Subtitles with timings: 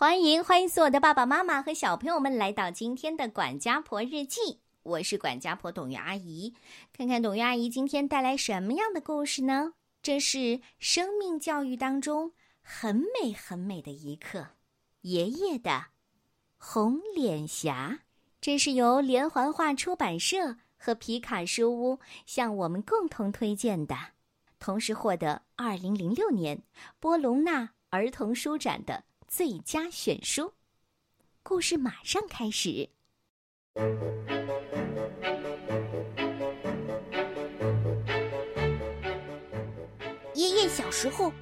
[0.00, 4.60] 欢迎欢迎所有的爸爸妈妈和小朋友们来到今天的管家婆日记。
[4.82, 6.54] 我是管家婆董月阿姨，
[6.90, 9.74] 看看董月阿姨今天带来什么样的故事呢？
[10.00, 12.32] 这是生命教育当中
[12.62, 14.46] 很美很美的一课，
[15.02, 15.88] 爷爷的
[16.56, 17.98] 红脸颊。
[18.40, 23.94] 这是由连环画出版社和皮卡书屋向我们共同推荐的，
[24.58, 26.62] 同时获得二零零六年
[26.98, 30.52] 波隆纳儿童书展的最佳选书。
[31.44, 32.90] 故事马上开始。
[40.34, 41.32] 爷爷小时候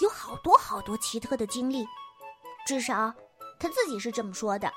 [0.00, 1.84] 有好多好多奇特的经历，
[2.64, 3.12] 至少
[3.58, 4.72] 他自己是这么说的。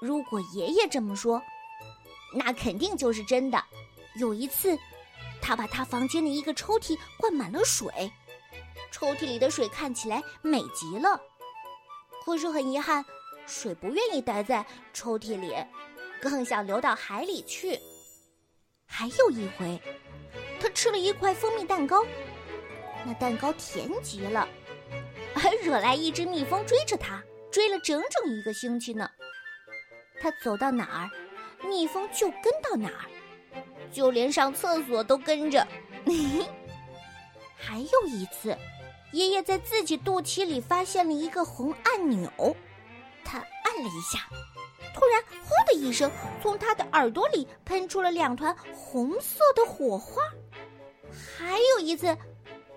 [0.00, 1.42] 如果爷爷这么说，
[2.32, 3.60] 那肯定就是真的。
[4.20, 4.78] 有一次，
[5.42, 8.12] 他把他房间的一个抽屉灌满了水，
[8.92, 11.20] 抽屉里的水看起来美极了。
[12.28, 13.02] 可是很遗憾，
[13.46, 15.56] 水不愿意待在抽屉里，
[16.20, 17.80] 更想流到海里去。
[18.84, 19.80] 还有一回，
[20.60, 22.04] 他吃了一块蜂蜜蛋糕。
[23.06, 24.46] 那蛋糕甜极了，
[25.34, 29.08] 还惹来一只蜜蜂追着他，追了整整一个星期呢。
[30.20, 33.08] 他走到哪儿，蜜蜂就跟到哪儿，
[33.90, 35.66] 就连上厕所都跟着。
[37.56, 38.54] 还有一次，
[39.12, 42.56] 爷爷在自己肚脐里发现了一个红按钮，
[43.24, 44.20] 他按了一下，
[44.94, 46.10] 突然“呼”的一声，
[46.42, 50.22] 从他的耳朵里喷出了两团红色的火花。
[51.38, 52.16] 还有一次。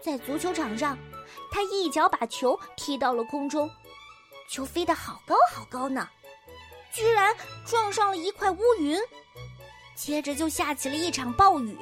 [0.04, 0.98] 在足球场上，
[1.52, 3.70] 他一脚把球踢到了空中，
[4.50, 6.10] 球飞得好高好高呢，
[6.92, 8.98] 居然撞上了一块乌云，
[9.94, 11.78] 接着就下起了一场暴雨。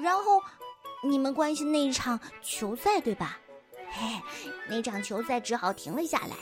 [0.00, 0.40] 然后，
[1.02, 3.38] 你们关心那一场球赛对吧？
[3.90, 4.20] 嘿，
[4.68, 6.36] 那场球赛只好停了下来。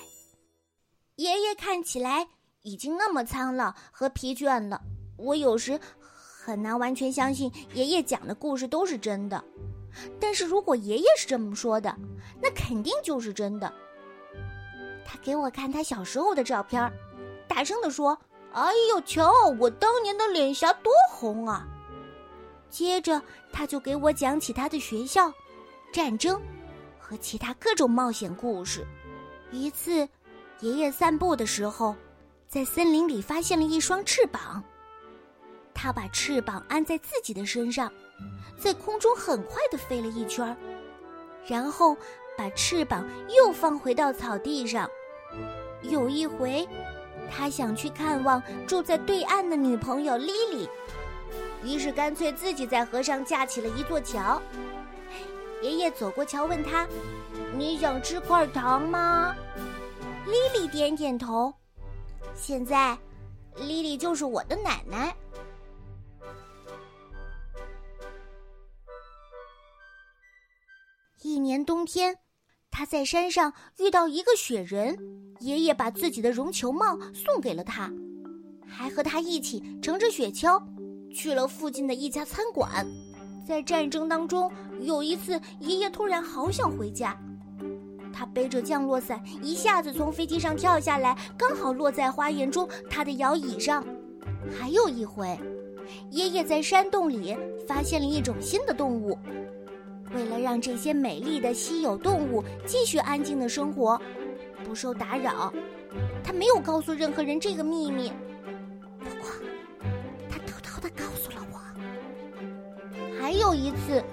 [1.17, 2.29] 爷爷看起来
[2.63, 4.81] 已经那么苍老和疲倦了，
[5.17, 9.43] 我有时很难完全相信爷爷讲的故事都是真的。
[10.21, 11.97] 但是如果爷爷是这么说的，
[12.41, 13.73] 那肯定就是真的。
[15.05, 16.93] 他给我看他小时候的照片，
[17.49, 18.17] 大声地说
[18.53, 21.67] ：“哎呦，瞧我当年的脸颊多红啊！”
[22.71, 23.21] 接着
[23.53, 25.33] 他就给我讲起他的学校、
[25.93, 26.41] 战争
[26.99, 28.87] 和其他各种冒险故事。
[29.51, 30.09] 一次，
[30.61, 31.95] 爷爷散步的时候，
[32.47, 34.63] 在森林里发现了一双翅膀，
[35.73, 37.91] 他把翅膀安在自己的身上。
[38.59, 40.57] 在空中很快的飞了一圈，
[41.47, 41.97] 然后
[42.37, 43.07] 把翅膀
[43.37, 44.91] 又放回到草地上。
[45.83, 46.69] 有一回，
[47.31, 50.69] 他想去看望住在对岸的女朋友莉莉，
[51.65, 54.41] 于是干脆自己在河上架起了一座桥。
[55.63, 56.87] 爷爷走过桥，问他
[57.57, 59.35] ：“你想吃块糖吗？”
[60.27, 61.53] 莉莉点点头。
[62.35, 62.97] 现在，
[63.57, 65.17] 莉莉就是我的奶奶。
[71.23, 72.17] 一年冬天，
[72.71, 74.97] 他在山上遇到一个雪人，
[75.41, 77.91] 爷爷把自己的绒球帽送给了他，
[78.65, 80.63] 还和他一起乘着雪橇
[81.13, 82.87] 去了附近的一家餐馆。
[83.47, 87.17] 在战争当中，有一次爷爷突然好想回家，
[88.13, 93.83] 他背着降落伞一下子从飞机上跳下来，刚好落在花园中他的摇椅上。
[94.59, 95.39] 还有一回，
[96.11, 97.37] 爷爷在山洞里
[97.67, 99.19] 发现了一种新的动物。
[100.15, 104.01] 为了让这些美丽的稀有动物继续安静的生活，
[104.65, 105.53] 不受打扰，
[106.23, 108.13] 他没有告诉任何人这个秘密。
[113.49, 114.05] 有一次，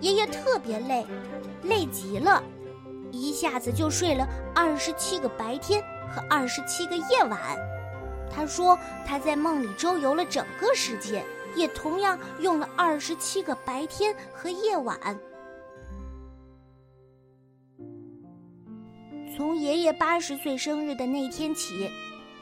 [0.00, 1.04] 爷爷特别累，
[1.62, 2.42] 累极了，
[3.12, 7.38] 一下子就睡了二十七个白天和二十七个夜晚。
[8.34, 11.22] 他说他在梦里周游了整个世界，
[11.54, 14.98] 也同样用了二十七个白天和夜晚。
[19.36, 21.90] 从爷爷八十岁生日的那天起，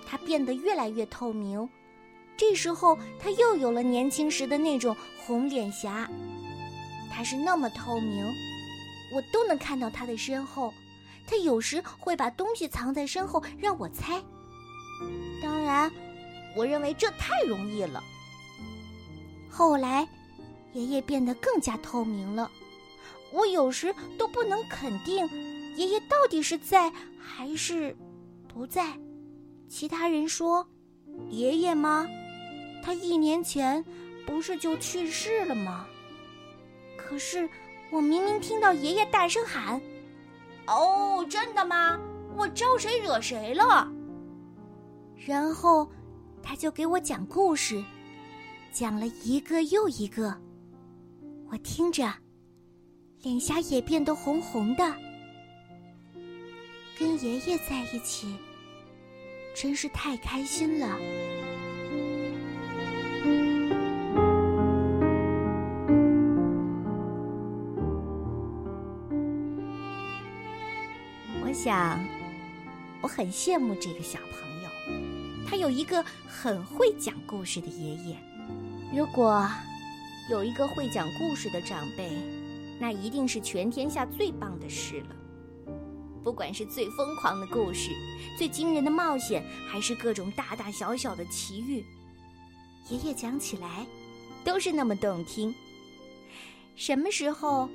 [0.07, 1.69] 他变得越来越透明。
[2.37, 6.09] 这时候，他又有了年轻时的那种红脸颊。
[7.11, 8.27] 他是那么透明，
[9.15, 10.73] 我都能看到他的身后。
[11.27, 14.23] 他有时会把东西藏在身后让我猜。
[15.43, 15.91] 当然，
[16.55, 18.03] 我认为这太容易了。
[19.51, 20.07] 后来，
[20.73, 22.51] 爷爷变得更加透明了，
[23.33, 25.27] 我有时都不能肯定。
[25.77, 27.97] 爷爷到底是在还是
[28.47, 28.97] 不在？
[29.69, 30.67] 其他人说
[31.29, 32.07] ：“爷爷吗？
[32.87, 33.85] 他一年前
[34.25, 35.89] 不是就去世了吗？”
[36.97, 37.51] 可是
[37.91, 39.81] 我明明听到爷爷大声喊
[40.69, 41.99] ：“哦，真的吗？
[42.37, 43.91] 我招谁惹谁了？
[45.17, 45.91] 然后，
[46.41, 47.83] 他就给我讲故事，
[48.73, 50.41] 讲了一个又一个。
[51.51, 52.09] 我听着，
[53.23, 54.95] 脸颊也变得红红的。
[56.97, 58.37] 跟爷爷在一起，
[59.57, 60.97] 真是太开心了。
[71.67, 71.99] 想，
[73.01, 74.71] 我很羡慕这个小朋友，
[75.49, 78.17] 他有一个很会讲故事的爷爷。
[78.95, 79.45] 如果
[80.31, 82.09] 有一个会讲故事的长辈，
[82.79, 85.17] 那一定是全天下最棒的事了。
[86.23, 87.91] 不管是最疯狂的故事、
[88.39, 91.85] 最惊人的冒险，还是各种大大小小的奇遇，
[92.91, 93.85] 爷爷讲起来
[94.45, 95.53] 都是那么动听。
[96.77, 97.69] 什么时候，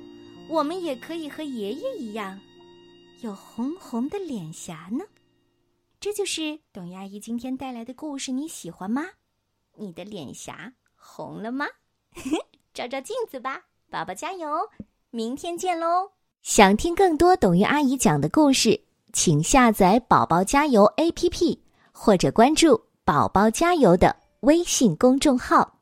[0.48, 2.40] 我们也可以和爷爷一样？
[3.22, 5.04] 有红红的脸颊呢，
[6.00, 9.04] 这就是董阿姨今天带来的故事，你喜欢吗？
[9.76, 11.66] 你的脸颊红了吗？
[12.74, 14.48] 照照镜子吧，宝宝加油！
[15.10, 16.10] 明天见喽！
[16.42, 18.82] 想听更多董玉阿姨讲的故事，
[19.12, 21.60] 请下载“宝宝加油 ”APP，
[21.92, 25.78] 或者关注“宝宝加油”的微信公众号。